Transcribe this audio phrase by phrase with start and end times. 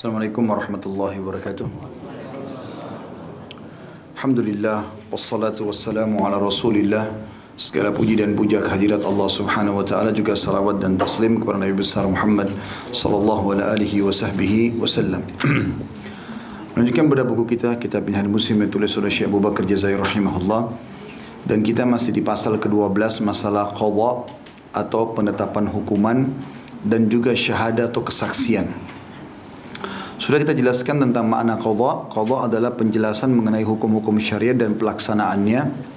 [0.00, 1.68] Assalamualaikum warahmatullahi wabarakatuh.
[4.16, 7.04] Alhamdulillah wassalatu wassalamu ala Rasulillah.
[7.60, 11.76] Segala puji dan puja kehadirat Allah Subhanahu wa taala juga salawat dan taslim kepada Nabi
[11.76, 12.48] besar Muhammad
[12.96, 15.20] sallallahu alaihi wa sahbihi wasallam.
[16.72, 20.80] Melanjutkan pada buku kita Kitab Minhaj Muslim yang tulis oleh Syekh Abu Bakar Jazair rahimahullah
[21.44, 24.24] dan kita masih di pasal ke-12 masalah qadha
[24.72, 26.24] atau penetapan hukuman
[26.88, 28.89] dan juga syahadah atau kesaksian.
[30.20, 32.12] Sudah kita jelaskan tentang makna qadha.
[32.12, 35.90] Qadha adalah penjelasan mengenai hukum-hukum syariat dan pelaksanaannya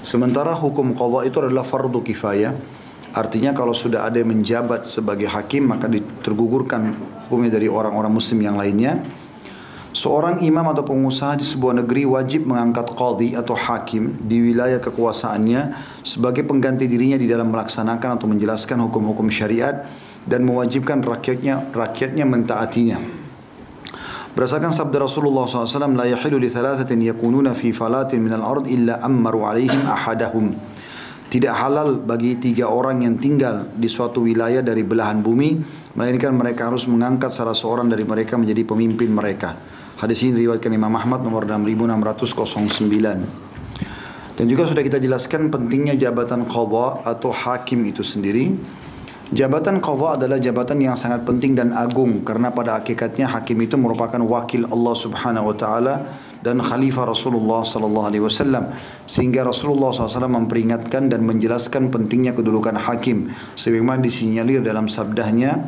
[0.00, 2.56] Sementara hukum qadha itu adalah fardu kifayah.
[3.12, 5.92] Artinya kalau sudah ada yang menjabat sebagai hakim maka
[6.24, 9.04] tergugurkan hukumnya dari orang-orang muslim yang lainnya.
[9.95, 15.71] Seorang imam atau pengusaha di sebuah negeri wajib mengangkat qadhi atau hakim di wilayah kekuasaannya
[16.03, 19.87] sebagai pengganti dirinya di dalam melaksanakan atau menjelaskan hukum-hukum syariat
[20.27, 22.99] dan mewajibkan rakyatnya rakyatnya mentaatinya.
[24.35, 29.87] Berdasarkan sabda Rasulullah SAW, لا يحل لثلاثة يكونون في فلات من الأرض إلا أمروا عليهم
[29.87, 30.45] أحدهم.
[31.30, 35.62] Tidak halal bagi tiga orang yang tinggal di suatu wilayah dari belahan bumi,
[35.94, 39.54] melainkan mereka harus mengangkat salah seorang dari mereka menjadi pemimpin mereka.
[40.02, 44.34] Hadis ini diriwayatkan Imam Ahmad nomor 6609.
[44.34, 48.50] Dan juga sudah kita jelaskan pentingnya jabatan qadha atau hakim itu sendiri.
[49.30, 54.18] Jabatan qadha adalah jabatan yang sangat penting dan agung karena pada hakikatnya hakim itu merupakan
[54.18, 55.94] wakil Allah Subhanahu wa taala
[56.40, 58.72] dan khalifah Rasulullah sallallahu alaihi wasallam
[59.04, 65.60] sehingga Rasulullah SAW memperingatkan dan menjelaskan pentingnya kedudukan hakim sebagaimana disinyalir dalam sabdanya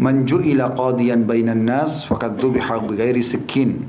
[0.00, 3.84] Man ju'ila qadiyan bainan nas faqad dhubiha bighairi sikin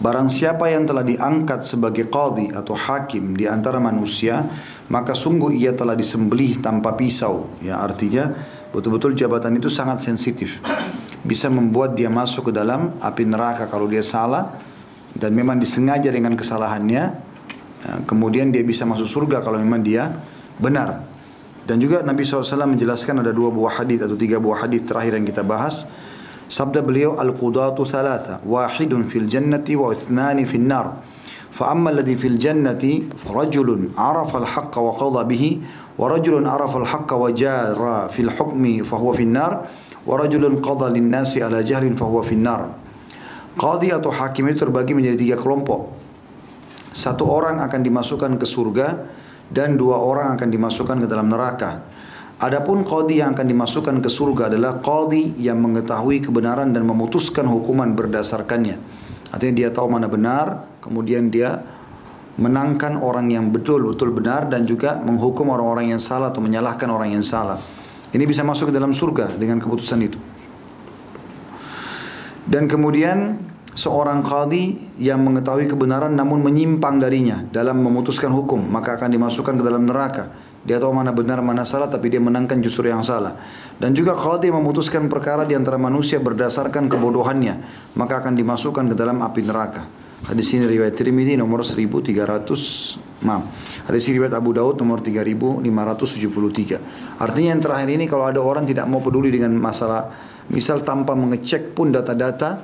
[0.00, 4.48] Barang siapa yang telah diangkat sebagai qadi atau hakim di antara manusia
[4.88, 7.52] maka sungguh ia telah disembelih tanpa pisau.
[7.60, 8.32] Ya artinya
[8.72, 10.56] betul-betul jabatan itu sangat sensitif.
[11.20, 14.56] Bisa membuat dia masuk ke dalam api neraka kalau dia salah
[15.12, 17.04] dan memang disengaja dengan kesalahannya.
[17.80, 20.12] Ya, kemudian dia bisa masuk surga kalau memang dia
[20.60, 21.04] benar.
[21.64, 25.26] Dan juga Nabi SAW menjelaskan ada dua buah hadis atau tiga buah hadis terakhir yang
[25.28, 25.86] kita bahas.
[26.50, 30.98] Sabda beliau al-qudatu thalatha, wahidun fil jannati wa ithnani fil nar.
[31.51, 32.83] فأما الذي في الجنة
[33.29, 35.43] رجل عرف الحق وقضى به
[35.97, 37.79] ورجل عرف الحق وجار
[38.11, 39.53] في الحكم فهو في النار
[40.07, 42.61] ورجل قضى للناس على جهل فهو في النار
[43.55, 45.87] Qadhi atau hakim itu terbagi menjadi tiga kelompok.
[46.91, 48.87] Satu orang akan dimasukkan ke surga
[49.47, 51.79] dan dua orang akan dimasukkan ke dalam neraka.
[52.35, 57.95] Adapun qadhi yang akan dimasukkan ke surga adalah qadhi yang mengetahui kebenaran dan memutuskan hukuman
[57.95, 58.75] berdasarkannya.
[59.31, 61.60] Artinya dia tahu mana benar, kemudian dia
[62.40, 67.24] menangkan orang yang betul-betul benar dan juga menghukum orang-orang yang salah atau menyalahkan orang yang
[67.24, 67.60] salah.
[68.10, 70.18] Ini bisa masuk ke dalam surga dengan keputusan itu.
[72.48, 73.38] Dan kemudian
[73.76, 79.62] seorang qadi yang mengetahui kebenaran namun menyimpang darinya dalam memutuskan hukum maka akan dimasukkan ke
[79.62, 80.34] dalam neraka.
[80.60, 83.36] Dia tahu mana benar mana salah tapi dia menangkan justru yang salah.
[83.76, 87.54] Dan juga qadi memutuskan perkara di antara manusia berdasarkan kebodohannya,
[87.96, 89.88] maka akan dimasukkan ke dalam api neraka.
[90.20, 93.44] Hadis ini riwayat Tirmidzi nomor 1300 maaf.
[93.88, 97.16] Hadis ini riwayat Abu Daud nomor 3573.
[97.16, 100.12] Artinya yang terakhir ini kalau ada orang tidak mau peduli dengan masalah
[100.52, 102.60] misal tanpa mengecek pun data-data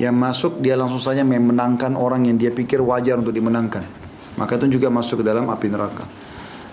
[0.00, 3.84] yang masuk dia langsung saja memenangkan orang yang dia pikir wajar untuk dimenangkan.
[4.40, 6.08] Maka itu juga masuk ke dalam api neraka.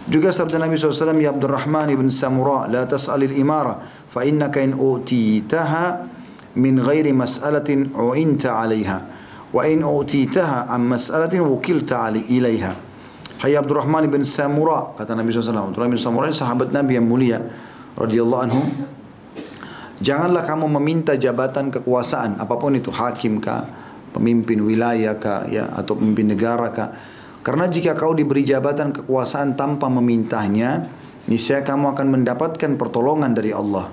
[0.10, 6.10] Juga sabda Nabi SAW, Ya Abdurrahman ibn Samura, La tas'alil imara, fa innaka in utitaha
[6.58, 9.11] min ghairi mas'alatin u'inta alaiha.
[9.52, 12.74] Wa in utitaha an mas'alatin wukilta ilaiha.
[13.42, 15.74] Hai Abdurrahman ibn Samura, kata Nabi SAW.
[15.74, 17.42] Abdurrahman ibn Samura ini sahabat Nabi yang mulia,
[18.00, 18.62] radhiyallahu anhu.
[20.02, 23.66] Janganlah kamu meminta jabatan kekuasaan, apa pun itu, hakim kah,
[24.14, 26.90] pemimpin wilayah kah, ya, atau pemimpin negara kah
[27.42, 30.86] karena jika kau diberi jabatan kekuasaan tanpa memintanya,
[31.26, 33.90] niscaya kamu akan mendapatkan pertolongan dari Allah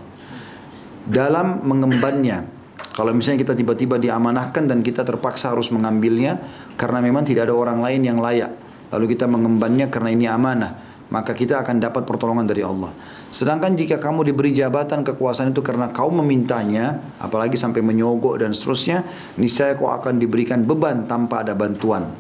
[1.09, 2.58] dalam mengembannya.
[2.99, 6.43] Kalau misalnya kita tiba-tiba diamanahkan dan kita terpaksa harus mengambilnya
[6.75, 8.50] karena memang tidak ada orang lain yang layak.
[8.91, 10.75] Lalu kita mengembannya karena ini amanah,
[11.06, 12.91] maka kita akan dapat pertolongan dari Allah.
[13.31, 19.06] Sedangkan jika kamu diberi jabatan kekuasaan itu karena kau memintanya, apalagi sampai menyogok dan seterusnya,
[19.39, 22.11] niscaya kau akan diberikan beban tanpa ada bantuan.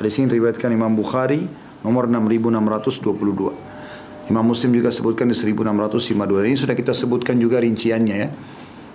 [0.00, 1.44] Hadis ini riwayatkan Imam Bukhari
[1.84, 4.32] nomor 6622.
[4.32, 6.48] Imam Muslim juga sebutkan di 1652.
[6.48, 8.32] Ini sudah kita sebutkan juga rinciannya ya.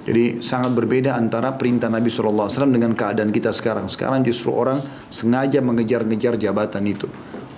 [0.08, 3.92] Jadi sangat berbeda antara perintah Nabi SAW dengan keadaan kita sekarang.
[3.92, 4.80] Sekarang justru orang
[5.12, 7.12] sengaja mengejar-ngejar jabatan itu.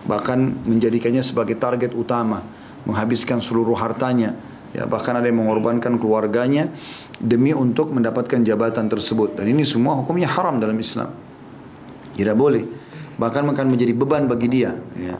[0.10, 2.42] Bahkan menjadikannya sebagai target utama.
[2.90, 4.34] Menghabiskan seluruh hartanya
[4.70, 6.70] Ya, bahkan ada yang mengorbankan keluarganya
[7.18, 9.42] demi untuk mendapatkan jabatan tersebut.
[9.42, 11.10] Dan ini semua hukumnya haram dalam Islam.
[12.14, 12.64] Tidak boleh.
[13.18, 14.78] Bahkan akan menjadi beban bagi dia.
[14.94, 15.18] Ya.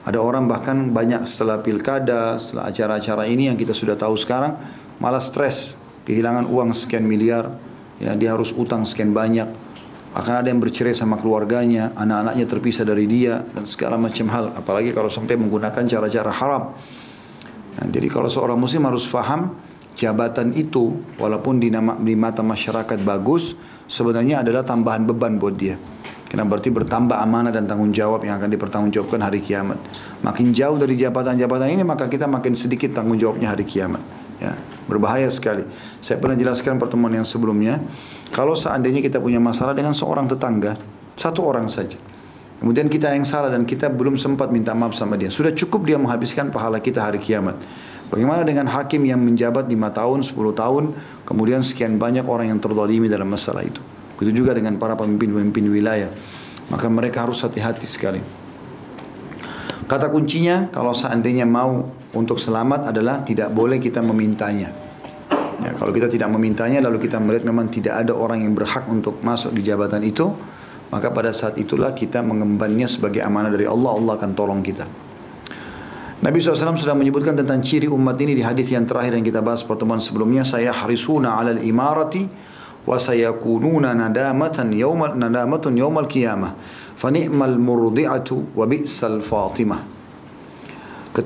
[0.00, 4.56] Ada orang bahkan banyak setelah pilkada, setelah acara-acara ini yang kita sudah tahu sekarang,
[4.96, 7.52] malah stres, kehilangan uang sekian miliar,
[8.00, 9.48] ya dia harus utang sekian banyak.
[10.10, 14.58] Akan ada yang bercerai sama keluarganya, anak-anaknya terpisah dari dia dan segala macam hal.
[14.58, 16.74] Apalagi kalau sampai menggunakan cara-cara haram.
[17.78, 19.54] Nah, jadi kalau seorang muslim harus faham
[19.94, 21.70] jabatan itu walaupun di,
[22.02, 23.54] di mata masyarakat bagus
[23.86, 25.78] sebenarnya adalah tambahan beban buat dia.
[26.30, 29.82] Karena berarti bertambah amanah dan tanggung jawab yang akan dipertanggungjawabkan hari kiamat.
[30.22, 33.98] Makin jauh dari jabatan-jabatan ini maka kita makin sedikit tanggung jawabnya hari kiamat.
[34.38, 34.54] Ya,
[34.90, 35.62] berbahaya sekali.
[36.02, 37.78] Saya pernah jelaskan pertemuan yang sebelumnya,
[38.34, 40.74] kalau seandainya kita punya masalah dengan seorang tetangga,
[41.14, 41.94] satu orang saja.
[42.60, 45.32] Kemudian kita yang salah dan kita belum sempat minta maaf sama dia.
[45.32, 47.56] Sudah cukup dia menghabiskan pahala kita hari kiamat.
[48.12, 50.84] Bagaimana dengan hakim yang menjabat 5 tahun, 10 tahun,
[51.24, 53.80] kemudian sekian banyak orang yang terdolimi dalam masalah itu.
[54.20, 56.12] Begitu juga dengan para pemimpin-pemimpin wilayah.
[56.68, 58.20] Maka mereka harus hati-hati sekali.
[59.88, 64.70] Kata kuncinya kalau seandainya mau untuk selamat adalah tidak boleh kita memintanya.
[65.60, 69.20] Ya, kalau kita tidak memintanya lalu kita melihat memang tidak ada orang yang berhak untuk
[69.20, 70.26] masuk di jabatan itu,
[70.90, 74.88] maka pada saat itulah kita mengembannya sebagai amanah dari Allah, Allah akan tolong kita.
[76.20, 79.64] Nabi SAW sudah menyebutkan tentang ciri umat ini di hadis yang terakhir yang kita bahas
[79.64, 80.44] pertemuan sebelumnya.
[80.44, 82.28] Saya harisuna alal imarati
[82.84, 86.52] wa sayakununa nadamatan yawmal nadamatun yawmal qiyamah
[86.96, 89.89] fa ni'mal murdi'atu wa bi'sal fatimah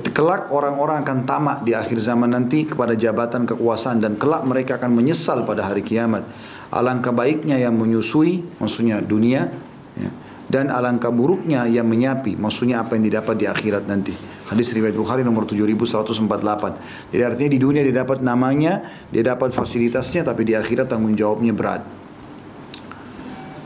[0.01, 4.91] kelak orang-orang akan tamak di akhir zaman nanti kepada jabatan kekuasaan dan kelak mereka akan
[4.91, 6.25] menyesal pada hari kiamat.
[6.73, 9.47] Alangkah baiknya yang menyusui, maksudnya dunia,
[9.95, 10.09] ya,
[10.49, 14.13] dan alangkah buruknya yang menyapi, maksudnya apa yang didapat di akhirat nanti.
[14.45, 17.09] Hadis riwayat Bukhari nomor 7148.
[17.09, 21.49] Jadi artinya di dunia dia dapat namanya, dia dapat fasilitasnya, tapi di akhirat tanggung jawabnya
[21.49, 22.04] berat.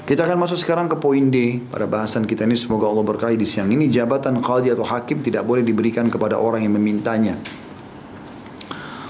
[0.09, 2.57] Kita akan masuk sekarang ke poin D pada bahasan kita ini.
[2.57, 3.93] Semoga Allah berkahi di siang ini.
[3.93, 7.37] Jabatan qadi atau hakim tidak boleh diberikan kepada orang yang memintanya.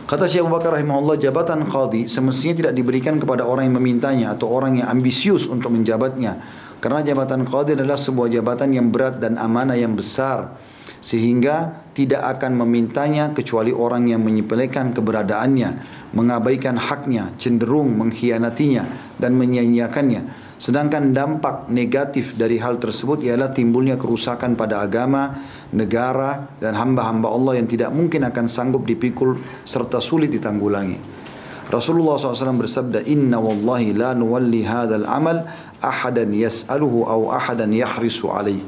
[0.04, 4.52] Kata Syekh Abu Bakar rahimahullah, jabatan qadi semestinya tidak diberikan kepada orang yang memintanya atau
[4.52, 6.36] orang yang ambisius untuk menjabatnya.
[6.84, 10.60] Karena jabatan qadi adalah sebuah jabatan yang berat dan amanah yang besar
[11.00, 15.70] sehingga tidak akan memintanya kecuali orang yang menyepelekan keberadaannya,
[16.12, 20.39] mengabaikan haknya, cenderung mengkhianatinya dan menyia-nyiakannya.
[20.60, 25.40] Sedangkan dampak negatif dari hal tersebut ialah timbulnya kerusakan pada agama,
[25.72, 31.00] negara, dan hamba-hamba Allah yang tidak mungkin akan sanggup dipikul serta sulit ditanggulangi.
[31.72, 35.48] Rasulullah SAW bersabda, Inna wallahi la nuwalli hadal amal
[35.80, 38.60] ahadan yas'aluhu au ahadan yahrisu alaih.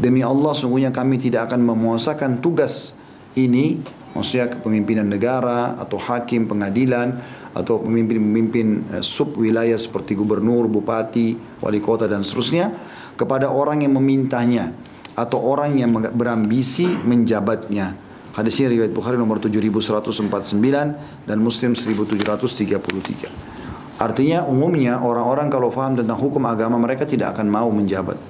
[0.00, 2.96] Demi Allah sungguhnya kami tidak akan memuasakan tugas
[3.36, 3.76] ini
[4.16, 7.20] maksudnya kepemimpinan negara atau hakim pengadilan
[7.56, 12.68] atau pemimpin-pemimpin eh, sub wilayah seperti gubernur, bupati, wali kota dan seterusnya
[13.16, 14.76] kepada orang yang memintanya
[15.16, 17.96] atau orang yang berambisi menjabatnya.
[18.36, 23.56] Hadis ini riwayat Bukhari nomor 7149 dan Muslim 1733.
[23.96, 28.20] Artinya umumnya orang-orang kalau faham tentang hukum agama mereka tidak akan mau menjabat.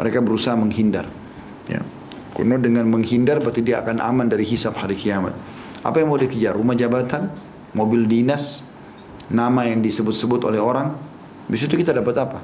[0.00, 1.04] Mereka berusaha menghindar.
[1.68, 1.84] Ya.
[2.32, 5.36] Karena dengan menghindar berarti dia akan aman dari hisab hari kiamat.
[5.84, 6.56] Apa yang mau dikejar?
[6.56, 7.28] Rumah jabatan,
[7.74, 8.62] mobil dinas,
[9.28, 10.94] nama yang disebut-sebut oleh orang.
[11.44, 12.40] Di situ kita dapat apa?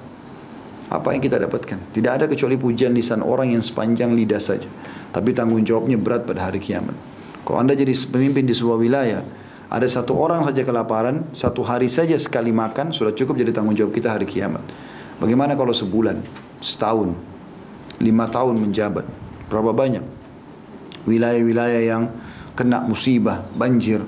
[0.90, 1.94] Apa yang kita dapatkan?
[1.94, 4.66] Tidak ada kecuali pujian lisan orang yang sepanjang lidah saja.
[5.14, 6.99] Tapi tanggung jawabnya berat pada hari kiamat.
[7.46, 9.22] Kalau anda jadi pemimpin di sebuah wilayah,
[9.70, 13.94] ada satu orang saja kelaparan, satu hari saja sekali makan, sudah cukup jadi tanggung jawab
[13.94, 14.66] kita hari kiamat.
[15.22, 16.18] Bagaimana kalau sebulan,
[16.58, 17.14] setahun,
[18.02, 19.06] lima tahun menjabat.
[19.46, 20.02] Berapa banyak
[21.06, 22.02] wilayah-wilayah yang
[22.58, 24.04] kena musibah, banjir,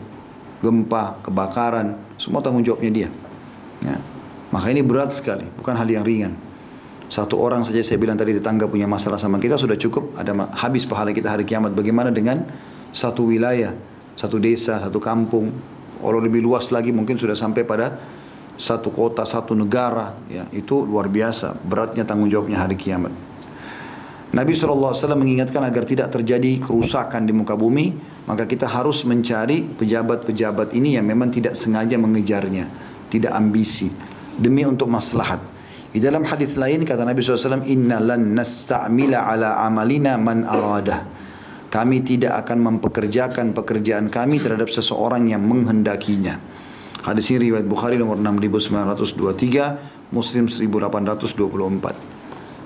[0.63, 3.09] gempa, kebakaran, semua tanggung jawabnya dia.
[3.83, 3.99] Ya.
[4.55, 6.39] Maka ini berat sekali, bukan hal yang ringan.
[7.11, 10.89] Satu orang saja saya bilang tadi tetangga punya masalah sama kita sudah cukup, ada habis
[10.89, 11.77] pahala kita hari kiamat.
[11.77, 12.47] Bagaimana dengan
[12.95, 13.75] satu wilayah,
[14.17, 15.53] satu desa, satu kampung,
[16.01, 18.01] kalau lebih luas lagi mungkin sudah sampai pada
[18.57, 23.13] satu kota, satu negara, ya itu luar biasa beratnya tanggung jawabnya hari kiamat.
[24.33, 27.93] Nabi SAW mengingatkan agar tidak terjadi kerusakan di muka bumi,
[28.25, 32.65] maka kita harus mencari pejabat-pejabat ini yang memang tidak sengaja mengejarnya,
[33.13, 33.93] tidak ambisi,
[34.41, 35.37] demi untuk maslahat.
[35.93, 41.05] Di dalam hadis lain kata Nabi SAW, Inna lan nasta'mila ala amalina man aradah.
[41.69, 46.41] Kami tidak akan mempekerjakan pekerjaan kami terhadap seseorang yang menghendakinya.
[47.05, 52.12] Hadis ini riwayat Bukhari nomor 6923, Muslim 1824.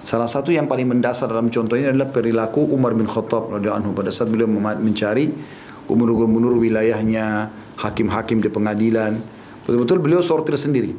[0.07, 4.15] Salah satu yang paling mendasar dalam contoh ini adalah perilaku Umar bin Khattab radhiyallahu pada
[4.15, 5.35] saat beliau mencari
[5.83, 7.51] gubernur-gubernur wilayahnya,
[7.83, 9.19] hakim-hakim di pengadilan.
[9.67, 10.95] Betul-betul beliau sortir sendiri.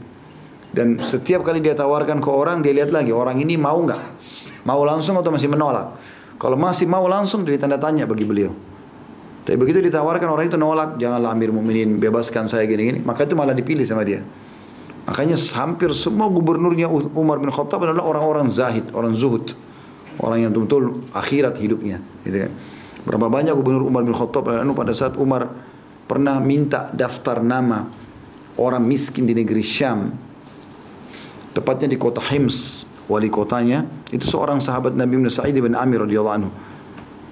[0.75, 4.03] Dan setiap kali dia tawarkan ke orang, dia lihat lagi orang ini mau nggak,
[4.67, 5.95] mau langsung atau masih menolak.
[6.35, 8.51] Kalau masih mau langsung, jadi tanda tanya bagi beliau.
[9.47, 13.55] Tapi begitu ditawarkan orang itu nolak, janganlah Amir Mukminin bebaskan saya gini-gini, maka itu malah
[13.55, 14.19] dipilih sama dia.
[15.07, 19.55] Makanya hampir semua gubernurnya Umar bin Khattab adalah orang-orang zahid, orang zuhud.
[20.19, 22.03] Orang yang betul-betul akhirat hidupnya.
[22.27, 22.51] Gitu kan.
[23.07, 25.47] Berapa banyak gubernur Umar bin Khattab pada saat Umar
[26.11, 27.87] pernah minta daftar nama
[28.59, 30.11] orang miskin di negeri Syam.
[31.55, 36.35] Tepatnya di kota Hims, wali kotanya itu seorang sahabat Nabi Muhammad Sa'id bin Amir radhiyallahu
[36.35, 36.51] anhu.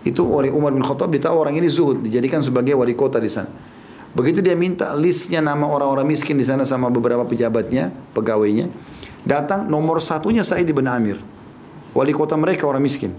[0.05, 3.49] Itu oleh Umar bin Khattab ditahu orang ini zuhud, dijadikan sebagai wali kota di sana.
[4.15, 8.71] Begitu dia minta listnya nama orang-orang miskin di sana sama beberapa pejabatnya, pegawainya,
[9.27, 11.19] datang nomor satunya Said bin Amir.
[11.91, 13.11] Wali kota mereka orang miskin.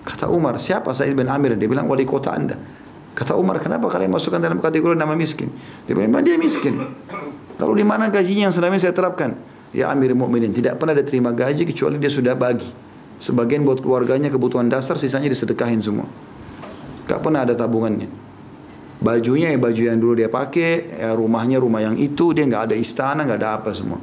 [0.00, 1.52] Kata Umar, siapa Said bin Amir?
[1.60, 2.56] Dia bilang wali kota anda.
[3.12, 5.52] Kata Umar, kenapa kalian masukkan dalam kategori nama miskin?
[5.84, 6.80] Dia bilang, dia miskin.
[7.60, 9.36] Lalu di mana gajinya yang selama ini saya terapkan?
[9.76, 12.72] Ya Amir Mukminin tidak pernah dia terima gaji kecuali dia sudah bagi.
[13.20, 16.08] Sebagian buat keluarganya kebutuhan dasar, sisanya disedekahin semua.
[17.04, 18.29] Gak pernah ada tabungannya.
[19.00, 22.76] Bajunya ya baju yang dulu dia pakai, ya rumahnya rumah yang itu, dia nggak ada
[22.76, 23.96] istana, nggak ada apa semua.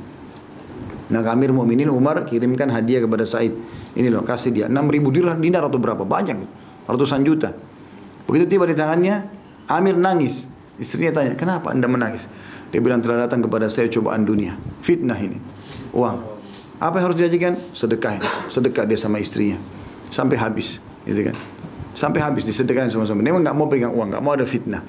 [1.08, 3.54] Nah Amir Mukminin Umar kirimkan hadiah kepada Said.
[3.94, 6.38] Ini loh kasih dia 6 ribu dinar, dinar atau berapa banyak,
[6.90, 7.54] ratusan juta.
[8.26, 9.30] Begitu tiba di tangannya,
[9.70, 10.50] Amir nangis.
[10.82, 12.26] Istrinya tanya, kenapa anda menangis?
[12.74, 15.40] Dia bilang telah datang kepada saya cobaan dunia, fitnah ini,
[15.94, 16.18] uang.
[16.78, 17.58] Apa yang harus diajikan?
[17.74, 18.22] Sedekah.
[18.50, 19.58] Sedekah dia sama istrinya
[20.14, 21.36] sampai habis, gitu kan?
[21.98, 23.26] Sampai habis disedekahkan sama-sama.
[23.26, 24.86] Dia nggak mau pegang uang, nggak mau ada fitnah.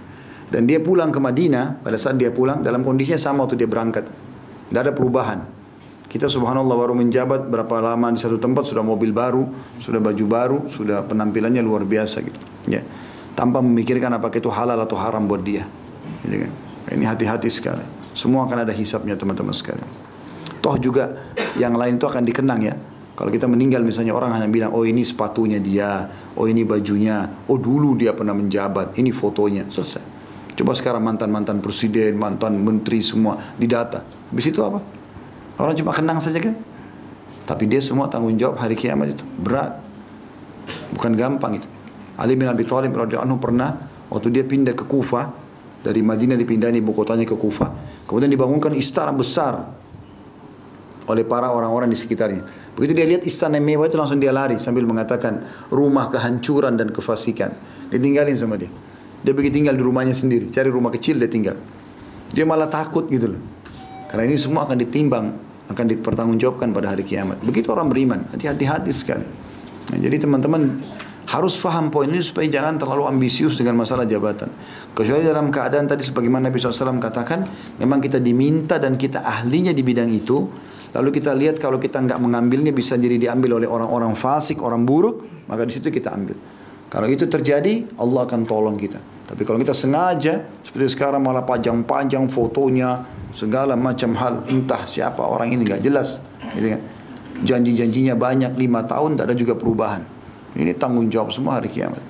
[0.52, 4.04] Dan dia pulang ke Madinah, pada saat dia pulang, dalam kondisinya sama waktu dia berangkat.
[4.68, 5.40] Tidak ada perubahan.
[6.04, 9.44] Kita subhanallah baru menjabat berapa lama di satu tempat, sudah mobil baru,
[9.80, 12.40] sudah baju baru, sudah penampilannya luar biasa gitu.
[12.68, 12.84] Ya.
[13.32, 15.64] Tanpa memikirkan apakah itu halal atau haram buat dia.
[16.24, 16.52] Gitu kan.
[16.92, 17.84] Ini hati-hati sekali.
[18.12, 19.88] Semua akan ada hisapnya teman-teman sekalian.
[20.60, 22.76] Toh juga yang lain itu akan dikenang ya.
[23.18, 26.06] Kalau kita meninggal misalnya orang hanya bilang, oh ini sepatunya dia,
[26.38, 29.98] oh ini bajunya, oh dulu dia pernah menjabat, ini fotonya, selesai.
[30.54, 34.06] Coba sekarang mantan-mantan presiden, mantan menteri semua didata.
[34.06, 34.78] Habis itu apa?
[35.58, 36.54] Orang cuma kenang saja kan?
[37.42, 39.26] Tapi dia semua tanggung jawab hari kiamat itu.
[39.42, 39.82] Berat.
[40.94, 41.66] Bukan gampang itu.
[42.14, 43.82] Ali bin Abi Thalib radhiyallahu anhu pernah
[44.14, 45.30] waktu dia pindah ke Kufah
[45.82, 48.06] dari Madinah dipindahin ibu kotanya ke Kufah.
[48.06, 49.74] Kemudian dibangunkan istana besar
[51.08, 52.44] oleh para orang-orang di sekitarnya.
[52.76, 57.56] Begitu dia lihat istana mewah itu langsung dia lari sambil mengatakan rumah kehancuran dan kefasikan.
[57.88, 58.68] Ditinggalin sama dia.
[59.24, 61.56] Dia pergi tinggal di rumahnya sendiri, cari rumah kecil dia tinggal.
[62.30, 63.40] Dia malah takut gitu loh.
[64.12, 65.26] Karena ini semua akan ditimbang,
[65.68, 67.40] akan dipertanggungjawabkan pada hari kiamat.
[67.42, 69.26] Begitu orang beriman, hati-hati sekali.
[69.88, 70.80] Nah, jadi teman-teman
[71.28, 74.48] harus faham poin ini supaya jangan terlalu ambisius dengan masalah jabatan.
[74.96, 77.44] Kecuali dalam keadaan tadi sebagaimana Nabi SAW katakan,
[77.76, 80.48] memang kita diminta dan kita ahlinya di bidang itu,
[80.96, 85.44] Lalu kita lihat kalau kita nggak mengambilnya bisa jadi diambil oleh orang-orang fasik, orang buruk,
[85.48, 86.36] maka di situ kita ambil.
[86.88, 88.96] Kalau itu terjadi, Allah akan tolong kita.
[89.28, 93.04] Tapi kalau kita sengaja, seperti sekarang malah panjang-panjang fotonya,
[93.36, 96.24] segala macam hal, entah siapa orang ini nggak jelas,
[96.56, 96.80] gitu kan.
[97.44, 100.02] Janji-janjinya banyak, lima tahun, tidak ada juga perubahan.
[100.56, 102.00] Ini tanggung jawab semua hari kiamat.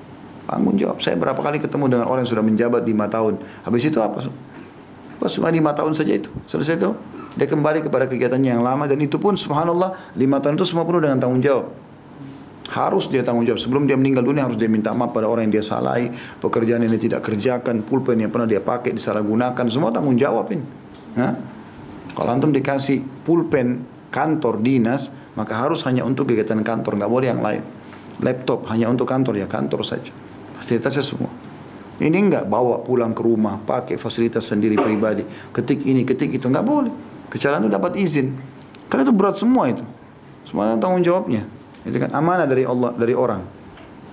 [0.46, 1.02] Tanggung jawab.
[1.02, 3.36] Saya berapa kali ketemu dengan orang yang sudah menjabat lima tahun.
[3.66, 4.24] Habis itu apa?
[5.18, 6.30] Pas cuma lima tahun saja itu.
[6.46, 6.94] Selesai itu.
[7.38, 8.90] Dia kembali kepada kegiatannya yang lama.
[8.90, 11.70] Dan itu pun subhanallah lima tahun itu semua penuh dengan tanggung jawab.
[12.74, 13.62] Harus dia tanggung jawab.
[13.62, 16.10] Sebelum dia meninggal dunia harus dia minta maaf pada orang yang dia salahi.
[16.42, 17.86] Pekerjaan yang dia tidak kerjakan.
[17.86, 19.64] Pulpen yang pernah dia pakai disalahgunakan.
[19.70, 20.66] Semua tanggung jawab ini.
[22.12, 25.14] Kalau antum dikasih pulpen kantor dinas.
[25.38, 26.98] Maka harus hanya untuk kegiatan kantor.
[26.98, 27.62] nggak boleh yang lain.
[28.18, 30.10] Laptop hanya untuk kantor ya kantor saja.
[30.58, 31.30] Fasilitasnya semua.
[31.98, 35.26] Ini enggak bawa pulang ke rumah, pakai fasilitas sendiri pribadi.
[35.50, 36.94] Ketik ini, ketik itu, enggak boleh.
[37.28, 38.26] Kecuali itu dapat izin.
[38.88, 39.84] Karena itu berat semua itu.
[40.48, 41.44] Semuanya tanggung jawabnya.
[41.84, 43.44] Itu kan amanah dari Allah, dari orang.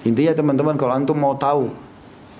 [0.03, 1.71] Intinya teman-teman kalau antum mau tahu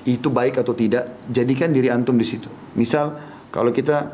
[0.06, 2.46] itu baik atau tidak, jadikan diri antum di situ.
[2.78, 3.18] Misal
[3.50, 4.14] kalau kita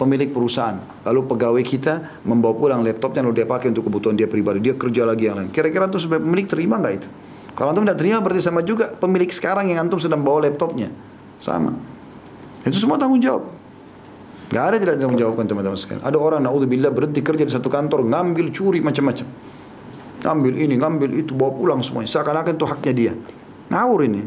[0.00, 4.58] pemilik perusahaan, lalu pegawai kita membawa pulang laptopnya lalu dia pakai untuk kebutuhan dia pribadi,
[4.64, 5.48] dia kerja lagi yang lain.
[5.54, 7.08] Kira-kira antum sebagai pemilik terima nggak itu?
[7.54, 10.90] Kalau antum tidak terima berarti sama juga pemilik sekarang yang antum sedang bawa laptopnya.
[11.38, 11.74] Sama.
[12.66, 13.57] Itu semua tanggung jawab.
[14.48, 16.02] Gak ada tidak tanggung jawabkan teman-teman sekalian.
[16.08, 19.28] Ada orang naudzubillah berhenti kerja di satu kantor, ngambil curi macam-macam.
[20.24, 22.08] Ngambil ini, ngambil itu, bawa pulang semuanya.
[22.08, 23.12] Seakan-akan itu haknya dia.
[23.68, 24.24] Ngawur ini.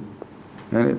[0.72, 0.94] Nah,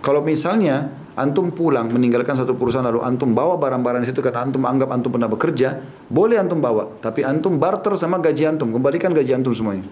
[0.00, 0.88] kalau misalnya
[1.20, 5.12] antum pulang meninggalkan satu perusahaan lalu antum bawa barang-barang di situ karena antum anggap antum
[5.12, 5.76] pernah bekerja,
[6.08, 9.84] boleh antum bawa, tapi antum barter sama gaji antum, kembalikan gaji antum semuanya.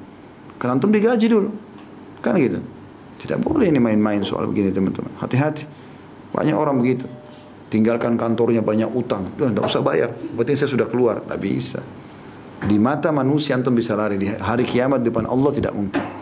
[0.56, 1.52] Karena antum digaji dulu.
[2.24, 2.64] Kan gitu.
[3.20, 5.12] Tidak boleh ini main-main soal begini teman-teman.
[5.20, 5.68] Hati-hati.
[6.32, 7.04] Banyak orang begitu.
[7.74, 9.34] Tinggalkan kantornya banyak utang.
[9.34, 10.14] Tidak usah bayar.
[10.14, 11.26] Berarti saya sudah keluar.
[11.26, 11.82] Tidak bisa.
[12.62, 14.14] Di mata manusia antum bisa lari.
[14.14, 16.13] Di hari kiamat depan Allah tidak mungkin.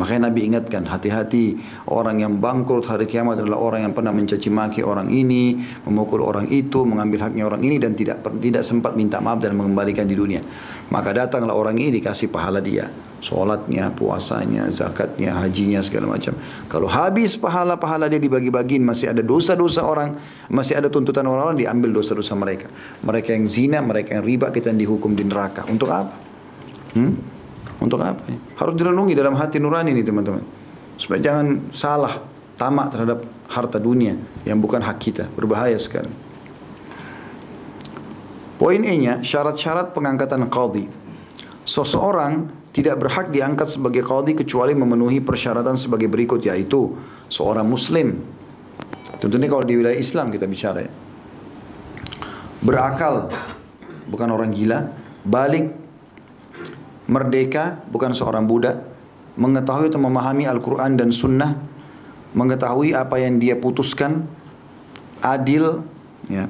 [0.00, 1.60] Makanya Nabi ingatkan hati-hati
[1.92, 6.48] orang yang bangkrut hari kiamat adalah orang yang pernah mencaci maki orang ini, memukul orang
[6.48, 10.40] itu, mengambil haknya orang ini dan tidak tidak sempat minta maaf dan mengembalikan di dunia.
[10.88, 12.88] Maka datanglah orang ini dikasih pahala dia,
[13.20, 16.32] sholatnya, puasanya, zakatnya, hajinya segala macam.
[16.72, 20.16] Kalau habis pahala-pahala dia dibagi-bagiin masih ada dosa-dosa orang,
[20.48, 22.72] masih ada tuntutan orang-orang diambil dosa-dosa mereka.
[23.04, 25.68] Mereka yang zina, mereka yang riba kita yang dihukum di neraka.
[25.68, 26.16] Untuk apa?
[26.96, 27.39] Hmm?
[27.80, 28.20] Untuk apa?
[28.28, 28.38] Ya?
[28.60, 30.44] Harus direnungi dalam hati nurani ini teman-teman.
[31.00, 32.20] Supaya jangan salah,
[32.60, 35.24] tamak terhadap harta dunia yang bukan hak kita.
[35.32, 36.12] Berbahaya sekali.
[38.60, 40.84] Poin E-nya, syarat-syarat pengangkatan qadhi.
[41.64, 46.92] Seseorang tidak berhak diangkat sebagai qadhi kecuali memenuhi persyaratan sebagai berikut yaitu
[47.32, 48.20] seorang muslim.
[49.16, 50.92] Tentunya kalau di wilayah Islam kita bicara ya.
[52.60, 53.32] Berakal,
[54.12, 54.92] bukan orang gila,
[55.24, 55.72] balik
[57.10, 58.78] merdeka, bukan seorang budak,
[59.34, 61.58] mengetahui atau memahami Al-Quran dan Sunnah,
[62.38, 64.30] mengetahui apa yang dia putuskan,
[65.18, 65.82] adil,
[66.30, 66.46] ya.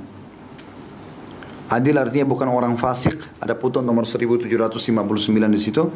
[1.71, 3.15] Adil artinya bukan orang fasik.
[3.39, 4.91] Ada putun nomor 1759
[5.55, 5.87] di situ.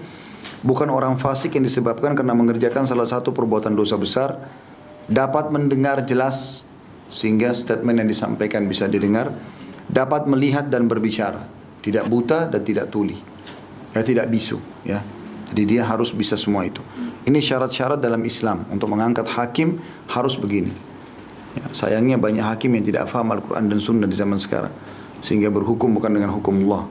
[0.62, 4.38] Bukan orang fasik yang disebabkan karena mengerjakan salah satu perbuatan dosa besar.
[5.10, 6.62] Dapat mendengar jelas
[7.10, 9.34] sehingga statement yang disampaikan bisa didengar.
[9.90, 11.42] Dapat melihat dan berbicara.
[11.82, 13.33] Tidak buta dan tidak tuli
[13.94, 15.00] ya tidak bisu ya.
[15.54, 16.82] Jadi dia harus bisa semua itu.
[17.24, 19.78] Ini syarat-syarat dalam Islam untuk mengangkat hakim
[20.10, 20.74] harus begini.
[21.54, 24.74] Ya, sayangnya banyak hakim yang tidak faham Al-Quran dan Sunnah di zaman sekarang.
[25.22, 26.90] Sehingga berhukum bukan dengan hukum Allah